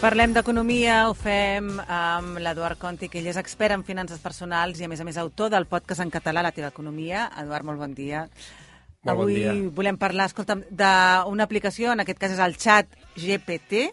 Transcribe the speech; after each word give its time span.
Parlem 0.00 0.32
d'economia, 0.32 1.10
ho 1.10 1.12
fem 1.12 1.66
amb 1.84 2.38
l'Eduard 2.40 2.78
Conti, 2.80 3.10
que 3.12 3.18
ell 3.20 3.26
és 3.28 3.36
expert 3.36 3.74
en 3.74 3.82
finances 3.84 4.22
personals 4.24 4.78
i, 4.80 4.86
a 4.86 4.88
més 4.88 5.02
a 5.02 5.04
més, 5.04 5.18
autor 5.20 5.50
del 5.52 5.66
podcast 5.68 6.00
en 6.00 6.08
català 6.14 6.40
La 6.40 6.54
teva 6.56 6.70
economia. 6.72 7.26
Eduard, 7.42 7.68
molt 7.68 7.82
bon 7.82 7.92
dia. 7.92 8.22
Molt 8.24 9.04
bon 9.04 9.12
Avui 9.26 9.36
dia. 9.42 9.52
volem 9.76 10.00
parlar, 10.00 10.30
escolta'm, 10.32 10.64
d'una 10.72 11.44
aplicació, 11.44 11.92
en 11.92 12.00
aquest 12.00 12.22
cas 12.24 12.32
és 12.32 12.40
el 12.40 12.56
xat 12.56 12.96
GPT, 13.12 13.84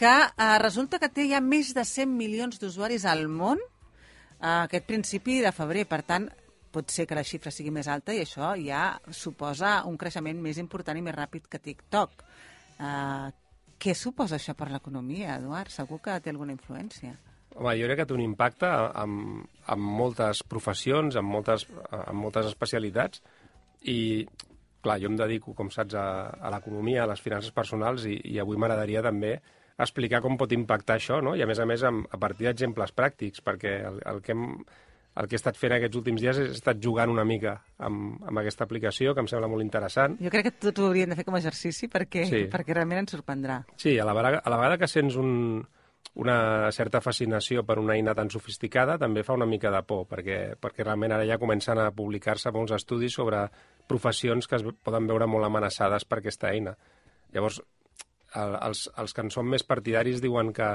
que 0.00 0.16
eh, 0.24 0.50
resulta 0.64 0.96
que 0.98 1.12
té 1.12 1.28
ja 1.28 1.44
més 1.44 1.76
de 1.76 1.84
100 1.84 2.16
milions 2.16 2.56
d'usuaris 2.56 3.04
al 3.04 3.28
món 3.28 3.60
a 4.40 4.62
aquest 4.64 4.88
principi 4.88 5.42
de 5.44 5.52
febrer. 5.52 5.84
Per 5.84 6.00
tant, 6.00 6.30
pot 6.72 6.88
ser 6.88 7.04
que 7.04 7.18
la 7.18 7.28
xifra 7.28 7.52
sigui 7.52 7.76
més 7.76 7.92
alta 7.92 8.16
i 8.16 8.24
això 8.24 8.54
ja 8.56 8.86
suposa 9.12 9.82
un 9.84 10.00
creixement 10.00 10.40
més 10.40 10.56
important 10.56 10.96
i 10.96 11.04
més 11.04 11.20
ràpid 11.20 11.44
que 11.44 11.60
TikTok. 11.60 12.24
Uh, 12.80 13.28
què 13.82 13.94
suposa 13.94 14.38
això 14.38 14.54
per 14.56 14.70
l'economia, 14.72 15.36
Eduard? 15.40 15.72
Segur 15.72 16.00
que 16.04 16.18
té 16.22 16.32
alguna 16.32 16.54
influència. 16.56 17.14
Home, 17.56 17.72
jo 17.78 17.88
crec 17.88 18.02
que 18.02 18.06
té 18.08 18.16
un 18.16 18.24
impacte 18.24 18.68
amb, 18.68 19.44
amb 19.72 19.92
moltes 20.00 20.42
professions, 20.44 21.16
amb 21.16 21.32
moltes, 21.32 21.64
amb 21.88 22.20
moltes 22.20 22.50
especialitats, 22.50 23.22
i, 23.88 24.26
clar, 24.84 24.98
jo 25.00 25.08
em 25.08 25.16
dedico, 25.16 25.54
com 25.56 25.70
saps, 25.72 25.96
a, 25.96 26.06
a 26.36 26.52
l'economia, 26.52 27.04
a 27.04 27.10
les 27.12 27.22
finances 27.24 27.54
personals, 27.56 28.04
i, 28.08 28.18
i 28.32 28.40
avui 28.42 28.60
m'agradaria 28.60 29.04
també 29.04 29.38
explicar 29.80 30.22
com 30.24 30.36
pot 30.40 30.52
impactar 30.56 30.96
això, 30.96 31.20
no? 31.24 31.34
i 31.36 31.44
a 31.44 31.48
més 31.48 31.60
a 31.60 31.66
més 31.68 31.84
amb, 31.84 32.06
a 32.12 32.20
partir 32.20 32.48
d'exemples 32.48 32.92
pràctics, 32.96 33.42
perquè 33.44 33.78
el, 33.90 34.00
el 34.12 34.22
que 34.24 34.36
hem, 34.36 34.46
el 35.16 35.28
que 35.28 35.36
he 35.36 35.40
estat 35.40 35.56
fent 35.56 35.72
aquests 35.76 35.96
últims 35.96 36.20
dies 36.20 36.38
he 36.38 36.48
estat 36.52 36.80
jugant 36.82 37.08
una 37.10 37.24
mica 37.24 37.54
amb, 37.78 38.18
amb 38.28 38.38
aquesta 38.42 38.64
aplicació, 38.66 39.14
que 39.14 39.22
em 39.24 39.28
sembla 39.30 39.48
molt 39.48 39.64
interessant. 39.64 40.18
Jo 40.20 40.28
crec 40.32 40.50
que 40.50 40.54
tots 40.68 40.82
ho 40.82 40.90
hauríem 40.90 41.08
de 41.10 41.16
fer 41.16 41.24
com 41.24 41.34
a 41.34 41.40
exercici 41.40 41.88
perquè, 41.88 42.26
Sí. 42.28 42.42
perquè 42.52 42.74
realment 42.76 43.00
ens 43.04 43.14
sorprendrà. 43.16 43.62
Sí, 43.76 43.98
a 43.98 44.04
la 44.04 44.12
vegada, 44.12 44.42
a 44.44 44.50
la 44.52 44.56
vegada 44.60 44.78
que 44.78 44.88
sents 44.88 45.16
un, 45.16 45.66
una 46.16 46.70
certa 46.72 47.00
fascinació 47.00 47.64
per 47.64 47.78
una 47.78 47.94
eina 47.96 48.14
tan 48.14 48.30
sofisticada, 48.30 48.98
també 48.98 49.22
fa 49.24 49.34
una 49.36 49.46
mica 49.48 49.70
de 49.72 49.82
por, 49.88 50.06
perquè, 50.08 50.56
perquè 50.60 50.84
realment 50.84 51.12
ara 51.12 51.26
ja 51.28 51.38
comencen 51.38 51.78
a 51.80 51.90
publicar-se 51.92 52.52
molts 52.52 52.72
estudis 52.76 53.12
sobre 53.16 53.46
professions 53.86 54.46
que 54.48 54.56
es 54.56 54.64
poden 54.82 55.06
veure 55.06 55.26
molt 55.26 55.44
amenaçades 55.48 56.04
per 56.04 56.18
aquesta 56.18 56.52
eina. 56.52 56.76
Llavors, 57.32 57.60
el, 58.34 58.56
els, 58.68 58.86
els 58.98 59.12
que 59.14 59.24
en 59.24 59.30
són 59.30 59.48
més 59.48 59.64
partidaris 59.64 60.20
diuen 60.20 60.52
que 60.52 60.74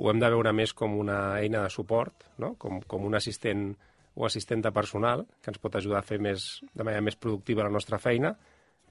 ho 0.00 0.10
hem 0.10 0.20
de 0.20 0.30
veure 0.32 0.52
més 0.56 0.72
com 0.76 0.96
una 0.96 1.20
eina 1.38 1.66
de 1.66 1.72
suport, 1.72 2.24
no? 2.40 2.54
com, 2.58 2.80
com 2.88 3.04
un 3.04 3.18
assistent 3.18 3.74
o 4.16 4.24
assistenta 4.26 4.72
personal 4.72 5.26
que 5.42 5.52
ens 5.52 5.60
pot 5.60 5.76
ajudar 5.76 6.00
a 6.00 6.06
fer 6.06 6.18
més, 6.22 6.62
de 6.72 6.86
manera 6.86 7.04
més 7.04 7.18
productiva 7.20 7.66
la 7.66 7.72
nostra 7.72 8.00
feina, 8.00 8.32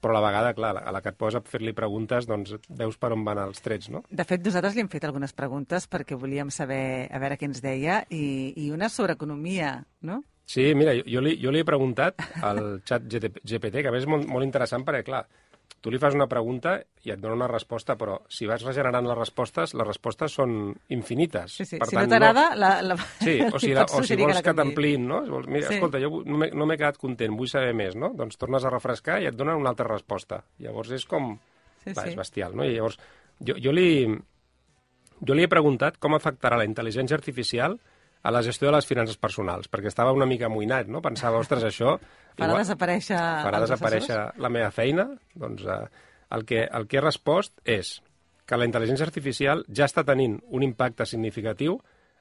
però 0.00 0.14
a 0.14 0.16
la 0.16 0.22
vegada, 0.24 0.54
clar, 0.56 0.72
a 0.80 0.92
la 0.94 1.02
que 1.04 1.12
et 1.12 1.18
poses 1.20 1.36
a 1.40 1.44
fer-li 1.44 1.74
preguntes, 1.76 2.26
doncs 2.30 2.54
veus 2.78 2.96
per 2.96 3.12
on 3.12 3.24
van 3.26 3.42
els 3.42 3.60
trets, 3.60 3.90
no? 3.92 4.04
De 4.08 4.24
fet, 4.24 4.40
nosaltres 4.46 4.76
li 4.76 4.84
hem 4.84 4.88
fet 4.92 5.04
algunes 5.04 5.34
preguntes 5.36 5.86
perquè 5.92 6.16
volíem 6.16 6.52
saber 6.54 6.82
a 7.10 7.20
veure 7.20 7.36
què 7.36 7.50
ens 7.50 7.60
deia 7.64 8.00
i, 8.08 8.54
i 8.56 8.70
una 8.72 8.88
sobre 8.88 9.18
economia, 9.18 9.76
no? 10.08 10.22
Sí, 10.50 10.72
mira, 10.74 10.96
jo, 10.98 11.04
jo, 11.06 11.20
li, 11.22 11.36
jo 11.38 11.52
li 11.52 11.60
he 11.60 11.68
preguntat 11.68 12.22
al 12.42 12.80
xat 12.88 13.04
GPT, 13.06 13.82
que 13.82 13.90
a 13.90 13.94
més 13.94 14.06
és 14.06 14.10
molt, 14.10 14.26
molt 14.30 14.46
interessant 14.46 14.86
perquè, 14.86 15.04
clar, 15.06 15.26
tu 15.80 15.90
li 15.90 15.98
fas 15.98 16.12
una 16.14 16.26
pregunta 16.28 16.74
i 17.06 17.12
et 17.14 17.20
dona 17.20 17.34
una 17.38 17.46
resposta, 17.48 17.94
però 17.96 18.18
si 18.28 18.44
vas 18.46 18.60
regenerant 18.66 19.06
les 19.08 19.16
respostes, 19.16 19.72
les 19.74 19.86
respostes 19.88 20.34
són 20.36 20.74
infinites. 20.92 21.54
Sí, 21.56 21.64
sí. 21.64 21.78
Per 21.80 21.88
si 21.88 21.96
tant, 21.96 22.04
no 22.08 22.12
t'agrada, 22.12 22.44
la, 22.54 22.72
la... 22.84 22.96
Sí, 23.22 23.38
o 23.48 23.58
si, 23.62 23.72
la, 23.78 23.86
o 23.88 24.02
si 24.04 24.18
vols 24.20 24.36
que 24.36 24.44
canviï. 24.50 24.58
t'ampliïn, 24.60 25.06
no? 25.08 25.22
Si 25.24 25.32
vols, 25.32 25.48
mira, 25.48 25.68
Sí. 25.70 25.78
escolta, 25.78 26.00
jo 26.02 26.20
no 26.26 26.40
no 26.52 26.66
m'he 26.68 26.76
quedat 26.76 26.98
content, 27.00 27.32
vull 27.38 27.48
saber 27.48 27.72
més, 27.74 27.96
no? 27.96 28.12
Doncs 28.16 28.36
tornes 28.36 28.64
a 28.68 28.70
refrescar 28.74 29.22
i 29.22 29.30
et 29.30 29.36
donen 29.38 29.56
una 29.56 29.72
altra 29.72 29.88
resposta. 29.88 30.42
Llavors 30.60 30.90
és 30.92 31.06
com... 31.08 31.32
Sí, 31.84 31.94
Va, 31.96 32.02
sí. 32.04 32.10
és 32.12 32.16
bestial, 32.18 32.52
no? 32.54 32.64
I 32.68 32.74
llavors 32.76 32.98
jo, 33.40 33.54
jo, 33.56 33.72
li, 33.72 34.04
jo 35.24 35.34
li 35.36 35.44
he 35.46 35.48
preguntat 35.48 35.96
com 35.98 36.12
afectarà 36.16 36.58
la 36.60 36.66
intel·ligència 36.68 37.16
artificial 37.16 37.78
a 38.22 38.30
la 38.34 38.42
gestió 38.44 38.68
de 38.68 38.74
les 38.76 38.86
finances 38.86 39.16
personals, 39.16 39.70
perquè 39.72 39.88
estava 39.88 40.12
una 40.12 40.28
mica 40.28 40.48
amoïnat, 40.50 40.90
no? 40.92 41.00
Pensava, 41.04 41.40
ostres, 41.40 41.64
això... 41.64 41.96
Farà 42.40 42.56
desaparèixer 42.56 43.18
farà 43.44 43.58
desaparèixer 43.60 44.20
la 44.40 44.48
meva 44.52 44.70
feina, 44.72 45.08
doncs 45.36 45.64
eh, 45.68 45.82
el, 46.36 46.44
que, 46.48 46.62
el 46.64 46.86
que 46.88 47.00
he 47.00 47.02
respost 47.02 47.58
és 47.68 47.98
que 48.48 48.58
la 48.58 48.66
intel·ligència 48.68 49.06
artificial 49.06 49.64
ja 49.68 49.88
està 49.90 50.04
tenint 50.06 50.38
un 50.48 50.64
impacte 50.64 51.06
significatiu 51.06 51.76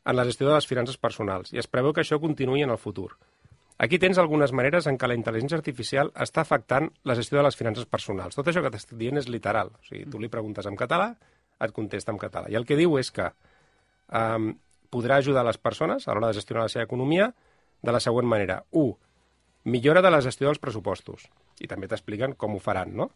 en 0.05 0.17
la 0.17 0.25
gestió 0.27 0.49
de 0.49 0.55
les 0.57 0.67
finances 0.67 0.97
personals 1.01 1.53
i 1.53 1.61
es 1.61 1.69
preveu 1.71 1.93
que 1.93 2.03
això 2.03 2.19
continuï 2.21 2.65
en 2.65 2.73
el 2.73 2.81
futur. 2.81 3.13
Aquí 3.79 3.95
tens 3.97 4.19
algunes 4.19 4.51
maneres 4.51 4.89
en 4.91 4.97
què 4.99 5.07
la 5.07 5.15
intel·ligència 5.15 5.55
artificial 5.55 6.11
està 6.19 6.43
afectant 6.43 6.89
la 7.07 7.15
gestió 7.15 7.39
de 7.39 7.45
les 7.47 7.55
finances 7.55 7.87
personals. 7.87 8.35
Tot 8.35 8.49
això 8.51 8.63
que 8.65 8.71
t'estic 8.73 8.97
dient 8.99 9.21
és 9.21 9.29
literal. 9.31 9.71
O 9.71 9.85
sigui, 9.87 10.03
tu 10.11 10.19
li 10.19 10.27
preguntes 10.31 10.67
en 10.67 10.75
català, 10.75 11.13
et 11.63 11.75
contesta 11.75 12.11
en 12.11 12.19
català. 12.19 12.51
I 12.51 12.57
el 12.59 12.67
que 12.67 12.75
diu 12.75 12.97
és 12.99 13.11
que 13.15 13.29
um, 14.19 14.51
podrà 14.93 15.19
ajudar 15.19 15.45
les 15.47 15.57
persones 15.57 16.07
a 16.07 16.13
l'hora 16.13 16.31
de 16.31 16.39
gestionar 16.39 16.65
la 16.65 16.73
seva 16.73 16.85
economia 16.87 17.31
de 17.81 17.95
la 17.95 18.01
següent 18.03 18.27
manera. 18.27 18.63
1. 18.71 18.97
Millora 19.69 20.01
de 20.01 20.11
la 20.11 20.21
gestió 20.21 20.47
dels 20.47 20.61
pressupostos. 20.61 21.27
I 21.59 21.67
també 21.67 21.87
t'expliquen 21.87 22.35
com 22.39 22.55
ho 22.55 22.61
faran, 22.63 22.95
no? 22.95 23.09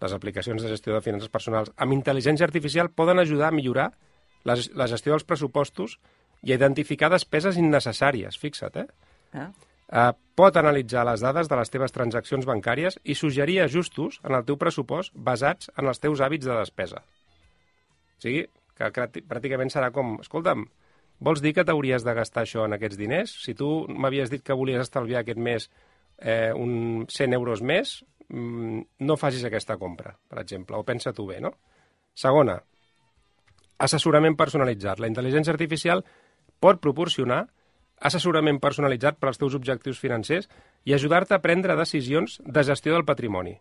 Les 0.00 0.14
aplicacions 0.16 0.62
de 0.62 0.70
gestió 0.70 0.94
de 0.94 1.02
finances 1.04 1.28
personals 1.28 1.72
amb 1.76 1.92
intel·ligència 1.92 2.46
artificial 2.46 2.90
poden 2.90 3.20
ajudar 3.20 3.50
a 3.50 3.56
millorar 3.56 3.90
la, 4.48 4.56
la 4.74 4.88
gestió 4.88 5.12
dels 5.12 5.26
pressupostos 5.28 5.98
i 6.42 6.54
a 6.54 6.56
identificar 6.56 7.10
despeses 7.12 7.58
innecessàries, 7.60 8.38
fixa't, 8.40 8.80
eh? 8.80 8.86
Ah. 9.36 9.50
Uh, 9.90 10.12
pot 10.38 10.54
analitzar 10.56 11.02
les 11.04 11.20
dades 11.20 11.48
de 11.50 11.56
les 11.58 11.72
teves 11.72 11.92
transaccions 11.92 12.46
bancàries 12.46 12.96
i 13.02 13.16
suggerir 13.18 13.58
ajustos 13.64 14.20
en 14.22 14.36
el 14.38 14.44
teu 14.46 14.56
pressupost 14.56 15.10
basats 15.14 15.68
en 15.74 15.90
els 15.90 15.98
teus 15.98 16.22
hàbits 16.22 16.46
de 16.46 16.54
despesa. 16.54 17.02
O 17.02 18.22
sigui, 18.22 18.44
que 18.78 19.08
pràcticament 19.26 19.72
serà 19.74 19.90
com, 19.92 20.14
escolta'm, 20.22 20.62
vols 21.20 21.42
dir 21.44 21.52
que 21.56 21.64
t'hauries 21.64 22.04
de 22.04 22.14
gastar 22.16 22.44
això 22.46 22.64
en 22.66 22.76
aquests 22.76 22.98
diners? 22.98 23.36
Si 23.44 23.54
tu 23.54 23.70
m'havies 23.88 24.32
dit 24.32 24.42
que 24.44 24.56
volies 24.56 24.82
estalviar 24.82 25.22
aquest 25.22 25.38
mes 25.38 25.68
eh, 26.18 26.52
un 26.56 27.06
100 27.08 27.36
euros 27.36 27.62
més, 27.62 28.00
mm, 28.28 28.80
no 29.06 29.16
facis 29.20 29.44
aquesta 29.44 29.76
compra, 29.78 30.16
per 30.28 30.40
exemple, 30.42 30.76
o 30.76 30.84
pensa 30.84 31.12
tu 31.16 31.26
bé, 31.28 31.40
no? 31.40 31.54
Segona, 32.14 32.58
assessorament 33.78 34.36
personalitzat. 34.36 35.00
La 35.00 35.08
intel·ligència 35.08 35.54
artificial 35.54 36.04
pot 36.60 36.80
proporcionar 36.80 37.46
assessorament 38.00 38.60
personalitzat 38.60 39.18
per 39.20 39.28
als 39.30 39.40
teus 39.40 39.54
objectius 39.56 40.00
financers 40.00 40.48
i 40.88 40.94
ajudar-te 40.96 41.36
a 41.36 41.42
prendre 41.44 41.76
decisions 41.76 42.38
de 42.44 42.64
gestió 42.64 42.96
del 42.96 43.04
patrimoni. 43.08 43.58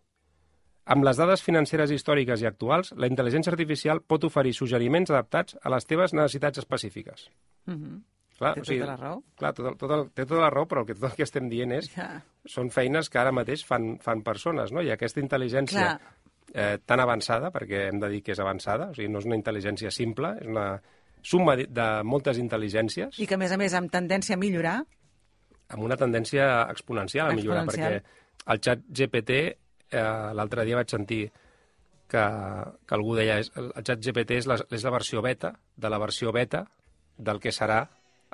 Amb 0.90 1.06
les 1.06 1.18
dades 1.22 1.44
financeres 1.46 1.92
històriques 1.94 2.42
i 2.42 2.48
actuals, 2.50 2.94
la 2.98 3.08
intel·ligència 3.10 3.52
artificial 3.54 4.02
pot 4.02 4.24
oferir 4.26 4.56
suggeriments 4.58 5.12
adaptats 5.14 5.58
a 5.62 5.70
les 5.70 5.86
teves 5.86 6.16
necessitats 6.18 6.58
específiques. 6.64 7.28
Mhm. 7.70 8.00
Clar, 8.40 8.54
Té 8.56 8.62
tota 8.64 8.86
la 8.88 8.96
raó. 8.96 9.18
Clar, 9.36 9.54
tot, 9.54 9.66
el- 9.68 9.76
tot 9.78 9.92
el, 9.92 10.06
té 10.16 10.26
tota 10.26 10.40
la 10.42 10.50
raó, 10.50 10.66
però 10.66 10.80
el 10.82 10.86
que, 10.88 10.96
tot 10.96 11.10
el 11.12 11.16
que 11.18 11.24
estem 11.24 11.50
dient 11.50 11.74
és 11.74 11.90
Ja. 11.94 12.24
són 12.46 12.70
feines 12.72 13.10
que 13.10 13.20
ara 13.20 13.34
mateix 13.34 13.66
fan, 13.66 13.98
fan 14.00 14.22
persones, 14.24 14.72
no? 14.72 14.82
I 14.82 14.92
aquesta 14.92 15.20
intel·ligència 15.20 16.00
Clar. 16.00 16.02
eh, 16.54 16.78
tan 16.86 17.00
avançada, 17.02 17.52
perquè 17.52 17.90
hem 17.90 18.00
de 18.00 18.10
dir 18.10 18.24
que 18.24 18.32
és 18.32 18.40
avançada, 18.40 18.90
o 18.92 18.94
sigui, 18.96 19.10
no 19.10 19.20
és 19.20 19.26
una 19.26 19.36
intel·ligència 19.36 19.92
simple, 19.92 20.38
és 20.40 20.48
una 20.48 20.82
suma 21.22 21.56
de, 21.58 21.66
de 21.68 22.02
moltes 22.04 22.40
intel·ligències 22.40 23.20
I 23.20 23.28
que, 23.28 23.36
a 23.36 23.38
més 23.38 23.52
a 23.52 23.58
més, 23.58 23.74
amb 23.74 23.92
tendència 23.92 24.36
a 24.36 24.38
millorar, 24.40 24.86
amb 25.68 25.84
una 25.84 25.98
tendència 25.98 26.64
exponencial 26.72 27.30
a 27.30 27.34
millorar, 27.36 27.66
Exponencial. 27.66 28.02
perquè 28.02 28.54
el 28.54 28.60
xat 28.62 28.80
GPT, 28.90 29.58
eh, 29.92 30.32
l'altre 30.36 30.66
dia 30.66 30.78
vaig 30.80 30.90
sentir 30.92 31.24
que, 32.10 32.24
que 32.86 32.96
algú 32.98 33.16
deia 33.18 33.40
és, 33.44 33.52
el 33.56 33.72
xat 33.86 34.02
GPT 34.02 34.40
és 34.42 34.50
la, 34.50 34.58
és 34.74 34.84
la 34.86 34.94
versió 34.94 35.22
beta 35.22 35.54
de 35.78 35.92
la 35.92 36.00
versió 36.02 36.34
beta 36.36 36.64
del 37.18 37.40
que 37.40 37.54
serà 37.54 37.84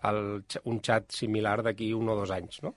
el, 0.08 0.44
un 0.70 0.82
xat 0.84 1.12
similar 1.16 1.62
d'aquí 1.66 1.92
un 1.96 2.10
o 2.12 2.16
dos 2.16 2.32
anys, 2.32 2.62
no? 2.64 2.76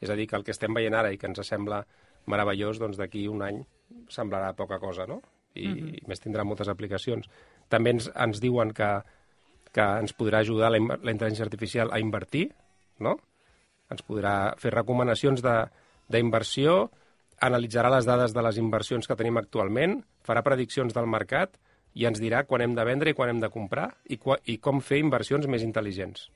És 0.00 0.10
a 0.12 0.16
dir, 0.18 0.26
que 0.28 0.36
el 0.36 0.44
que 0.44 0.52
estem 0.52 0.74
veient 0.76 0.94
ara 0.94 1.12
i 1.12 1.18
que 1.18 1.26
ens 1.30 1.40
sembla 1.46 1.80
meravellós, 2.28 2.78
doncs 2.82 2.98
d'aquí 3.00 3.26
un 3.30 3.42
any 3.46 3.62
semblarà 4.12 4.52
poca 4.58 4.78
cosa, 4.82 5.06
no? 5.08 5.22
I, 5.56 5.70
i 5.96 6.02
més 6.06 6.20
tindrà 6.20 6.44
moltes 6.44 6.68
aplicacions. 6.68 7.30
També 7.72 7.94
ens, 7.94 8.10
ens 8.12 8.42
diuen 8.42 8.74
que, 8.76 8.90
que 9.72 9.86
ens 10.02 10.12
podrà 10.18 10.42
ajudar 10.44 10.68
la, 10.74 10.82
la 11.00 11.14
intel·ligència 11.14 11.46
artificial 11.46 11.94
a 11.94 12.00
invertir, 12.02 12.50
no? 13.00 13.16
ens 13.90 14.02
podrà 14.02 14.34
fer 14.60 14.72
recomanacions 14.74 15.42
de- 15.44 15.64
d'inversió, 16.12 16.90
analitzarà 17.42 17.90
les 17.92 18.06
dades 18.08 18.32
de 18.32 18.42
les 18.44 18.58
inversions 18.60 19.06
que 19.06 19.16
tenim 19.18 19.36
actualment, 19.36 19.98
farà 20.24 20.42
prediccions 20.44 20.94
del 20.96 21.08
mercat 21.10 21.58
i 21.96 22.06
ens 22.08 22.20
dirà 22.20 22.44
quan 22.48 22.64
hem 22.64 22.74
de 22.76 22.84
vendre 22.84 23.12
i 23.12 23.16
quan 23.16 23.32
hem 23.32 23.40
de 23.40 23.50
comprar 23.52 23.90
i, 24.08 24.18
i 24.52 24.58
com 24.62 24.80
fer 24.84 25.00
inversions 25.02 25.48
més 25.48 25.64
intel·ligents. 25.64 26.28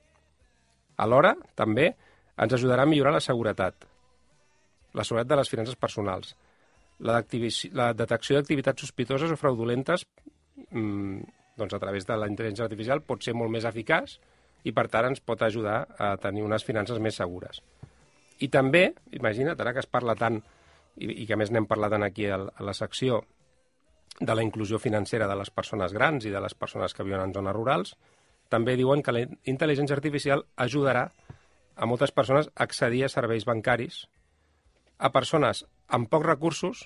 Alhora, 1.00 1.34
també, 1.56 1.90
ens 2.40 2.54
ajudarà 2.56 2.84
a 2.84 2.88
millorar 2.88 3.14
la 3.16 3.24
seguretat, 3.24 3.86
la 4.96 5.04
seguretat 5.04 5.32
de 5.32 5.40
les 5.40 5.52
finances 5.52 5.76
personals, 5.80 6.34
la, 7.00 7.20
la 7.72 7.92
detecció 7.96 8.36
d'activitats 8.36 8.84
sospitoses 8.84 9.32
o 9.32 9.38
fraudulentes 9.40 10.04
mm, 10.70 11.20
doncs 11.60 11.76
a 11.76 11.80
través 11.80 12.06
de 12.08 12.16
la 12.16 12.28
intel·ligència 12.28 12.66
artificial 12.66 13.04
pot 13.04 13.24
ser 13.24 13.34
molt 13.36 13.52
més 13.52 13.66
eficaç 13.68 14.18
i, 14.64 14.72
per 14.76 14.86
tant, 14.92 15.08
ens 15.08 15.22
pot 15.24 15.40
ajudar 15.42 15.82
a 15.96 16.14
tenir 16.20 16.44
unes 16.44 16.64
finances 16.64 17.00
més 17.00 17.16
segures. 17.16 17.62
I 18.40 18.48
també, 18.52 18.90
imagina't, 19.16 19.60
ara 19.60 19.72
que 19.76 19.84
es 19.84 19.88
parla 19.88 20.16
tant, 20.16 20.40
i, 21.00 21.22
i 21.22 21.26
que 21.26 21.34
a 21.34 21.40
més 21.40 21.50
n'hem 21.50 21.66
parlat 21.70 21.96
tant 21.96 22.06
aquí 22.06 22.28
a, 22.28 22.38
a 22.38 22.66
la 22.66 22.76
secció, 22.76 23.24
de 24.20 24.34
la 24.36 24.44
inclusió 24.44 24.78
financera 24.78 25.26
de 25.26 25.36
les 25.40 25.50
persones 25.50 25.94
grans 25.96 26.26
i 26.28 26.32
de 26.32 26.40
les 26.44 26.54
persones 26.54 26.94
que 26.94 27.06
viuen 27.06 27.22
en 27.24 27.34
zones 27.34 27.56
rurals, 27.56 27.94
també 28.52 28.76
diuen 28.76 29.02
que 29.02 29.14
la 29.14 29.24
intel·ligència 29.48 29.96
artificial 29.96 30.44
ajudarà 30.60 31.06
a 31.76 31.86
moltes 31.88 32.12
persones 32.12 32.50
a 32.50 32.66
accedir 32.66 33.04
a 33.06 33.12
serveis 33.12 33.46
bancaris 33.48 34.02
a 34.98 35.08
persones 35.14 35.64
amb 35.88 36.10
pocs 36.12 36.26
recursos 36.26 36.82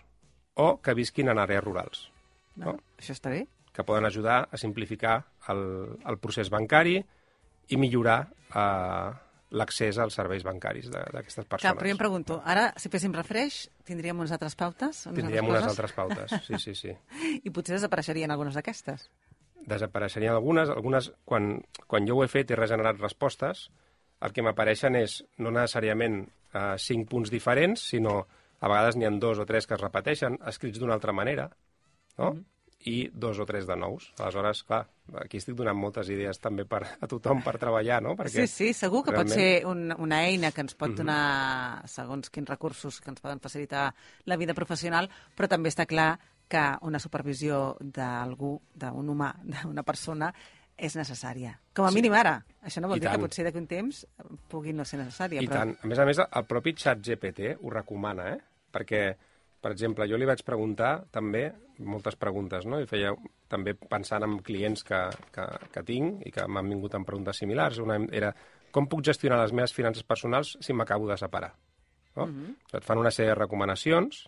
o 0.54 0.76
que 0.78 0.94
visquin 0.94 1.32
en 1.32 1.40
àrees 1.42 1.64
rurals. 1.64 2.06
No? 2.62 2.76
Això 3.00 3.16
està 3.16 3.32
bé. 3.32 3.42
Que 3.74 3.82
poden 3.82 4.06
ajudar 4.06 4.44
a 4.52 4.60
simplificar 4.60 5.16
el, 5.50 5.64
el 6.06 6.20
procés 6.22 6.52
bancari 6.52 7.00
i 7.74 7.78
millorar 7.80 8.20
eh, 8.54 9.10
l'accés 9.54 9.98
als 10.02 10.16
serveis 10.18 10.44
bancaris 10.46 10.90
d'aquestes 10.90 11.46
persones. 11.46 11.62
Clar, 11.62 11.74
però 11.78 11.90
jo 11.90 11.94
em 11.94 12.00
pregunto, 12.00 12.40
ara, 12.44 12.66
si 12.80 12.90
féssim 12.92 13.14
refresh, 13.14 13.68
tindríem 13.86 14.18
unes 14.18 14.34
altres 14.34 14.56
pautes? 14.58 15.04
Unes 15.06 15.20
tindríem 15.20 15.46
altres 15.46 15.62
unes 15.62 15.70
altres 15.72 15.94
pautes, 15.96 16.34
sí, 16.46 16.60
sí, 16.62 16.74
sí. 16.78 16.94
I 17.46 17.54
potser 17.54 17.78
desapareixerien 17.78 18.34
algunes 18.34 18.58
d'aquestes? 18.58 19.08
Desapareixerien 19.64 20.34
algunes. 20.34 20.70
Algunes, 20.74 21.12
quan, 21.24 21.54
quan 21.88 22.08
jo 22.08 22.18
ho 22.18 22.24
he 22.24 22.30
fet 22.30 22.50
i 22.50 22.58
regenerat 22.58 23.00
respostes, 23.00 23.68
el 24.24 24.34
que 24.34 24.44
m'apareixen 24.44 24.98
és 24.98 25.20
no 25.38 25.52
necessàriament 25.54 26.24
eh, 26.24 26.74
cinc 26.80 27.08
punts 27.10 27.32
diferents, 27.32 27.86
sinó 27.94 28.22
a 28.60 28.70
vegades 28.70 28.96
n'hi 28.96 29.06
ha 29.06 29.12
dos 29.20 29.40
o 29.40 29.46
tres 29.48 29.68
que 29.68 29.76
es 29.76 29.82
repeteixen, 29.82 30.38
escrits 30.50 30.80
d'una 30.80 30.96
altra 30.96 31.12
manera, 31.12 31.50
no? 32.18 32.32
Mm 32.32 32.38
-hmm. 32.38 32.44
I 32.84 33.10
dos 33.12 33.38
o 33.40 33.46
tres 33.48 33.66
de 33.66 33.76
nous. 33.76 34.10
Aleshores, 34.18 34.62
clar, 34.68 34.82
aquí 35.22 35.40
estic 35.40 35.56
donant 35.56 35.78
moltes 35.78 36.10
idees 36.12 36.40
també 36.40 36.66
per, 36.68 36.82
a 37.00 37.08
tothom 37.08 37.40
per 37.44 37.56
treballar, 37.60 38.02
no? 38.04 38.12
Perquè 38.18 38.44
sí, 38.44 38.50
sí, 38.50 38.72
segur 38.76 39.02
que 39.06 39.14
realment... 39.14 39.32
pot 39.32 39.40
ser 39.40 39.66
un, 39.68 39.88
una 40.04 40.20
eina 40.28 40.52
que 40.52 40.64
ens 40.64 40.76
pot 40.76 40.92
donar, 40.92 41.20
mm 41.24 41.80
-hmm. 41.80 41.94
segons 41.94 42.30
quins 42.30 42.48
recursos 42.48 43.00
que 43.00 43.10
ens 43.10 43.20
poden 43.20 43.40
facilitar 43.40 43.94
la 44.24 44.36
vida 44.36 44.54
professional, 44.54 45.08
però 45.36 45.48
també 45.48 45.70
està 45.70 45.86
clar 45.86 46.18
que 46.48 46.64
una 46.82 46.98
supervisió 46.98 47.76
d'algú, 47.80 48.60
d'un 48.74 49.08
humà, 49.08 49.34
d'una 49.64 49.82
persona, 49.82 50.32
és 50.76 50.96
necessària. 50.96 51.54
Com 51.74 51.86
a 51.86 51.90
sí. 51.90 51.94
mínim 51.94 52.12
ara. 52.12 52.44
Això 52.62 52.80
no 52.80 52.88
vol 52.88 52.98
I 52.98 53.00
dir 53.00 53.08
tant. 53.08 53.16
que 53.16 53.26
potser 53.28 53.44
d'aquí 53.44 53.58
un 53.58 53.68
temps 53.70 54.06
pugui 54.50 54.72
no 54.72 54.84
ser 54.84 54.98
necessària. 54.98 55.40
I 55.40 55.46
però... 55.46 55.62
tant. 55.62 55.76
A 55.82 55.86
més 55.86 55.98
a 55.98 56.04
més, 56.04 56.18
el 56.18 56.44
propi 56.50 56.74
xat 56.74 56.98
GPT 56.98 57.54
ho 57.60 57.70
recomana, 57.70 58.28
eh? 58.34 58.40
Perquè, 58.74 59.02
per 59.64 59.72
exemple, 59.72 60.04
jo 60.10 60.18
li 60.20 60.26
vaig 60.28 60.42
preguntar 60.44 61.06
també 61.14 61.46
moltes 61.88 62.18
preguntes, 62.20 62.66
no? 62.68 62.82
I 62.82 62.88
feia 62.90 63.14
també 63.48 63.72
pensant 63.74 64.26
en 64.26 64.34
clients 64.44 64.84
que, 64.84 64.98
que, 65.32 65.46
que 65.72 65.82
tinc 65.88 66.20
i 66.28 66.32
que 66.34 66.44
m'han 66.44 66.68
vingut 66.74 66.92
amb 66.98 67.08
preguntes 67.08 67.40
similars. 67.40 67.80
Una 67.80 67.96
era, 68.12 68.34
com 68.76 68.90
puc 68.92 69.00
gestionar 69.08 69.38
les 69.40 69.54
meves 69.56 69.72
finances 69.72 70.04
personals 70.04 70.58
si 70.60 70.76
m'acabo 70.76 71.08
de 71.08 71.16
separar? 71.16 71.54
No? 72.14 72.24
Uh 72.24 72.26
mhm. 72.26 72.44
-huh. 72.44 72.76
Et 72.76 72.84
fan 72.84 72.98
una 72.98 73.10
sèrie 73.10 73.32
de 73.32 73.40
recomanacions 73.40 74.26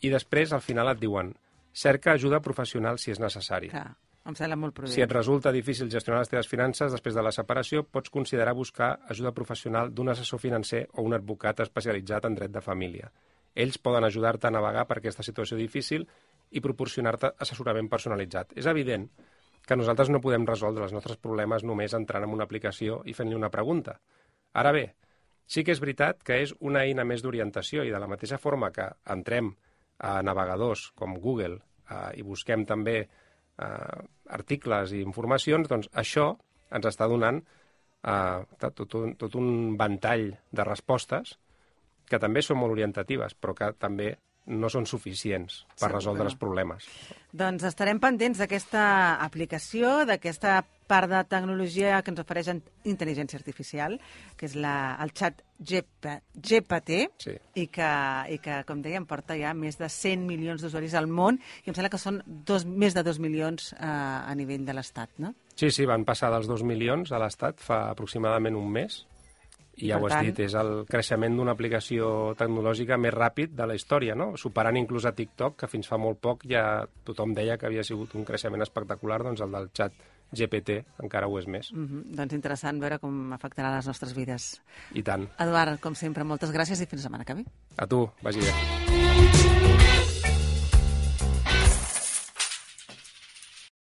i 0.00 0.10
després, 0.10 0.52
al 0.52 0.62
final, 0.62 0.88
et 0.88 1.00
diuen 1.00 1.34
cerca 1.72 2.12
ajuda 2.12 2.40
professional 2.40 2.98
si 2.98 3.10
és 3.10 3.18
necessari. 3.18 3.68
Clar. 3.68 3.96
Em 4.26 4.34
sembla 4.36 4.56
molt 4.56 4.74
prudent. 4.74 4.94
Si 4.94 5.02
et 5.02 5.12
resulta 5.12 5.50
difícil 5.50 5.90
gestionar 5.90 6.20
les 6.20 6.28
teves 6.28 6.48
finances 6.48 6.92
després 6.92 7.14
de 7.14 7.22
la 7.22 7.32
separació, 7.32 7.82
pots 7.82 8.10
considerar 8.10 8.54
buscar 8.54 9.00
ajuda 9.08 9.32
professional 9.32 9.90
d'un 9.90 10.08
assessor 10.08 10.38
financer 10.38 10.86
o 10.92 11.02
un 11.02 11.14
advocat 11.14 11.60
especialitzat 11.60 12.24
en 12.24 12.34
dret 12.34 12.50
de 12.50 12.60
família. 12.60 13.10
Ells 13.54 13.78
poden 13.82 14.06
ajudar-te 14.06 14.48
a 14.48 14.54
navegar 14.54 14.86
per 14.86 14.98
aquesta 15.00 15.24
situació 15.26 15.58
difícil 15.58 16.06
i 16.50 16.62
proporcionar-te 16.62 17.32
assessorament 17.38 17.88
personalitzat. 17.90 18.54
És 18.58 18.66
evident 18.70 19.08
que 19.66 19.76
nosaltres 19.76 20.10
no 20.10 20.22
podem 20.22 20.46
resoldre 20.48 20.86
els 20.86 20.94
nostres 20.94 21.18
problemes 21.20 21.64
només 21.66 21.94
entrant 21.94 22.24
en 22.26 22.34
una 22.34 22.46
aplicació 22.48 23.00
i 23.06 23.14
fent-li 23.14 23.36
una 23.38 23.52
pregunta. 23.52 23.98
Ara 24.54 24.72
bé, 24.74 24.84
sí 25.46 25.64
que 25.64 25.74
és 25.74 25.82
veritat 25.82 26.22
que 26.26 26.40
és 26.44 26.54
una 26.60 26.84
eina 26.86 27.04
més 27.04 27.22
d'orientació 27.22 27.84
i 27.86 27.92
de 27.92 28.00
la 28.00 28.08
mateixa 28.10 28.38
forma 28.38 28.72
que 28.74 28.88
entrem 29.14 29.52
a 30.00 30.20
navegadors 30.24 30.88
com 30.96 31.18
Google 31.20 31.58
eh, 31.58 32.18
i 32.18 32.26
busquem 32.26 32.64
també 32.66 32.96
eh, 33.02 33.98
articles 34.30 34.94
i 34.96 35.02
informacions, 35.04 35.68
doncs 35.68 35.90
això 35.92 36.32
ens 36.70 36.86
està 36.88 37.08
donant 37.10 37.42
eh, 37.42 38.40
tot, 38.62 38.96
un, 39.02 39.14
tot 39.20 39.36
un 39.38 39.76
ventall 39.78 40.30
de 40.50 40.66
respostes 40.66 41.36
que 42.10 42.18
també 42.18 42.42
són 42.42 42.58
molt 42.60 42.74
orientatives, 42.74 43.36
però 43.38 43.54
que 43.56 43.70
també 43.78 44.16
no 44.50 44.70
són 44.72 44.86
suficients 44.88 45.62
per 45.78 45.92
resoldre 45.92 46.26
els 46.26 46.36
problemes. 46.38 46.86
Doncs 47.36 47.64
estarem 47.68 48.00
pendents 48.02 48.40
d'aquesta 48.40 48.82
aplicació, 49.22 50.00
d'aquesta 50.08 50.60
part 50.90 51.06
de 51.10 51.20
tecnologia 51.30 52.00
que 52.02 52.10
ens 52.10 52.22
ofereix 52.22 52.48
intel·ligència 52.50 53.38
artificial, 53.38 53.94
que 54.36 54.48
és 54.48 54.56
la, 54.58 54.96
el 55.04 55.12
xat 55.14 55.44
GPT, 55.60 56.96
sí. 57.22 57.36
i, 57.54 57.68
que, 57.70 57.90
i 58.34 58.40
que, 58.42 58.56
com 58.66 58.82
dèiem, 58.82 59.06
porta 59.06 59.36
ja 59.38 59.52
més 59.54 59.78
de 59.78 59.86
100 59.86 60.26
milions 60.26 60.64
d'usuaris 60.64 60.96
al 60.98 61.06
món, 61.06 61.38
i 61.62 61.70
em 61.70 61.76
sembla 61.76 61.92
que 61.92 62.00
són 62.02 62.18
dos, 62.26 62.66
més 62.66 62.96
de 62.96 63.04
2 63.06 63.22
milions 63.22 63.70
eh, 63.76 63.86
a 63.86 64.34
nivell 64.34 64.66
de 64.66 64.74
l'Estat, 64.74 65.14
no? 65.22 65.34
Sí, 65.54 65.70
sí, 65.70 65.86
van 65.86 66.08
passar 66.08 66.32
dels 66.34 66.50
2 66.50 66.66
milions 66.66 67.12
a 67.12 67.22
l'Estat 67.22 67.62
fa 67.62 67.84
aproximadament 67.92 68.58
un 68.58 68.74
mes, 68.80 69.04
i 69.80 69.90
ja 69.90 69.98
per 69.98 70.02
ho 70.02 70.08
has 70.08 70.16
tant... 70.16 70.28
dit, 70.28 70.42
és 70.46 70.54
el 70.60 70.72
creixement 70.90 71.36
d'una 71.36 71.54
aplicació 71.56 72.12
tecnològica 72.38 72.98
més 73.00 73.14
ràpid 73.16 73.56
de 73.56 73.66
la 73.66 73.76
història, 73.78 74.16
no? 74.18 74.32
superant 74.40 74.78
inclús 74.80 75.08
a 75.08 75.14
TikTok, 75.16 75.58
que 75.62 75.70
fins 75.70 75.90
fa 75.90 75.98
molt 76.00 76.20
poc 76.20 76.46
ja 76.48 76.86
tothom 77.04 77.34
deia 77.34 77.58
que 77.58 77.68
havia 77.68 77.84
sigut 77.86 78.14
un 78.18 78.26
creixement 78.28 78.62
espectacular, 78.62 79.22
doncs 79.26 79.44
el 79.46 79.58
del 79.58 79.70
xat 79.76 80.00
GPT 80.30 80.78
encara 81.02 81.26
ho 81.26 81.38
és 81.38 81.46
més. 81.46 81.72
Mm 81.72 81.86
-hmm. 81.86 82.16
Doncs 82.16 82.34
interessant 82.34 82.80
veure 82.80 82.98
com 82.98 83.32
afectarà 83.32 83.74
les 83.76 83.86
nostres 83.86 84.14
vides. 84.14 84.62
I 84.94 85.02
tant. 85.02 85.28
Eduard, 85.38 85.80
com 85.80 85.94
sempre, 85.94 86.24
moltes 86.24 86.52
gràcies 86.52 86.80
i 86.80 86.86
fins 86.86 87.02
la 87.02 87.08
setmana 87.08 87.24
que 87.24 87.34
ve. 87.34 87.44
A 87.76 87.86
tu, 87.86 88.08
vagi 88.22 88.40
bé. 88.40 89.79